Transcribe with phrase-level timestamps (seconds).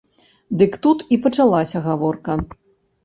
[0.61, 2.41] Дык тут і пачалася гаворка.